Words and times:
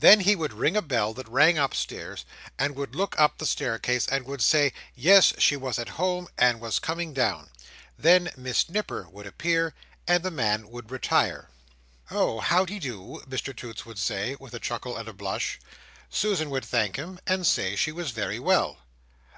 Then 0.00 0.20
he 0.20 0.36
would 0.36 0.52
ring 0.52 0.76
a 0.76 0.82
bell 0.82 1.14
that 1.14 1.26
rang 1.30 1.56
upstairs, 1.56 2.26
and 2.58 2.76
would 2.76 2.94
look 2.94 3.18
up 3.18 3.38
the 3.38 3.46
staircase, 3.46 4.06
and 4.06 4.26
would 4.26 4.42
say, 4.42 4.74
yes, 4.94 5.32
she 5.38 5.56
was 5.56 5.78
at 5.78 5.96
home, 5.96 6.28
and 6.36 6.60
was 6.60 6.78
coming 6.78 7.14
down. 7.14 7.48
Then 7.98 8.30
Miss 8.36 8.68
Nipper 8.68 9.08
would 9.10 9.26
appear, 9.26 9.72
and 10.06 10.22
the 10.22 10.30
man 10.30 10.68
would 10.68 10.90
retire. 10.90 11.48
"Oh! 12.10 12.40
How 12.40 12.66
de 12.66 12.78
do?" 12.78 13.22
Mr 13.26 13.56
Toots 13.56 13.86
would 13.86 13.98
say, 13.98 14.36
with 14.38 14.52
a 14.52 14.60
chuckle 14.60 14.94
and 14.98 15.08
a 15.08 15.14
blush. 15.14 15.58
Susan 16.10 16.50
would 16.50 16.66
thank 16.66 16.96
him, 16.96 17.18
and 17.26 17.46
say 17.46 17.74
she 17.74 17.92
was 17.92 18.10
very 18.10 18.38
well. 18.38 18.76